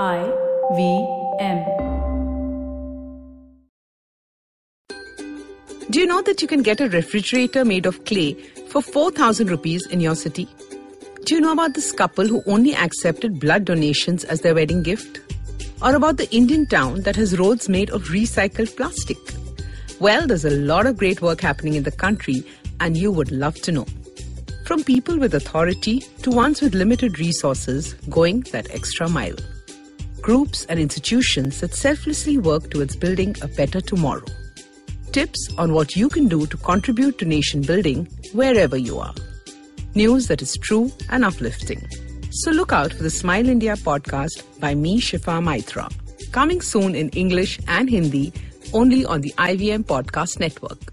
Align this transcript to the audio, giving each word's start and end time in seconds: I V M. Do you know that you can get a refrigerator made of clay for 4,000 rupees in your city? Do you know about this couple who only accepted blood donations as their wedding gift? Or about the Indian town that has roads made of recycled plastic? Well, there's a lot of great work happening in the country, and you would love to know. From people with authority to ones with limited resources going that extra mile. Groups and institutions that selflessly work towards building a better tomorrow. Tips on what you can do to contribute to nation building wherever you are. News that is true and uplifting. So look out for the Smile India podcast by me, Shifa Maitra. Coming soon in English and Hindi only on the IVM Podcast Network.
I 0.00 0.24
V 0.74 1.06
M. 1.38 1.58
Do 5.90 6.00
you 6.00 6.06
know 6.06 6.22
that 6.22 6.40
you 6.40 6.48
can 6.48 6.62
get 6.62 6.80
a 6.80 6.88
refrigerator 6.88 7.62
made 7.62 7.84
of 7.84 8.02
clay 8.06 8.32
for 8.68 8.80
4,000 8.80 9.50
rupees 9.50 9.86
in 9.88 10.00
your 10.00 10.14
city? 10.14 10.48
Do 11.26 11.34
you 11.34 11.42
know 11.42 11.52
about 11.52 11.74
this 11.74 11.92
couple 11.92 12.26
who 12.26 12.42
only 12.46 12.74
accepted 12.74 13.38
blood 13.38 13.66
donations 13.66 14.24
as 14.24 14.40
their 14.40 14.54
wedding 14.54 14.82
gift? 14.82 15.20
Or 15.82 15.94
about 15.94 16.16
the 16.16 16.34
Indian 16.34 16.64
town 16.64 17.02
that 17.02 17.16
has 17.16 17.38
roads 17.38 17.68
made 17.68 17.90
of 17.90 18.04
recycled 18.04 18.74
plastic? 18.74 19.18
Well, 20.00 20.26
there's 20.26 20.46
a 20.46 20.56
lot 20.56 20.86
of 20.86 20.96
great 20.96 21.20
work 21.20 21.42
happening 21.42 21.74
in 21.74 21.82
the 21.82 21.90
country, 21.92 22.46
and 22.80 22.96
you 22.96 23.12
would 23.12 23.30
love 23.30 23.56
to 23.56 23.72
know. 23.72 23.86
From 24.64 24.84
people 24.84 25.18
with 25.18 25.34
authority 25.34 26.00
to 26.22 26.30
ones 26.30 26.62
with 26.62 26.74
limited 26.74 27.18
resources 27.18 27.92
going 28.08 28.40
that 28.52 28.70
extra 28.70 29.06
mile. 29.06 29.36
Groups 30.22 30.64
and 30.66 30.78
institutions 30.78 31.60
that 31.60 31.74
selflessly 31.74 32.38
work 32.38 32.70
towards 32.70 32.94
building 32.94 33.34
a 33.42 33.48
better 33.48 33.80
tomorrow. 33.80 34.24
Tips 35.10 35.48
on 35.58 35.72
what 35.72 35.96
you 35.96 36.08
can 36.08 36.28
do 36.28 36.46
to 36.46 36.56
contribute 36.58 37.18
to 37.18 37.24
nation 37.24 37.60
building 37.60 38.06
wherever 38.32 38.76
you 38.76 39.00
are. 39.00 39.14
News 39.96 40.28
that 40.28 40.40
is 40.40 40.56
true 40.56 40.92
and 41.10 41.24
uplifting. 41.24 41.84
So 42.30 42.52
look 42.52 42.72
out 42.72 42.92
for 42.92 43.02
the 43.02 43.10
Smile 43.10 43.48
India 43.48 43.74
podcast 43.74 44.44
by 44.60 44.76
me, 44.76 45.00
Shifa 45.00 45.42
Maitra. 45.42 45.92
Coming 46.30 46.60
soon 46.60 46.94
in 46.94 47.08
English 47.10 47.58
and 47.66 47.90
Hindi 47.90 48.32
only 48.72 49.04
on 49.04 49.22
the 49.22 49.34
IVM 49.38 49.84
Podcast 49.84 50.38
Network. 50.38 50.91